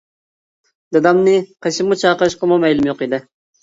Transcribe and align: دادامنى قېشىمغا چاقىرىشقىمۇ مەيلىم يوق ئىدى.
دادامنى 0.97 1.37
قېشىمغا 1.69 2.01
چاقىرىشقىمۇ 2.07 2.63
مەيلىم 2.69 2.95
يوق 2.95 3.03
ئىدى. 3.09 3.27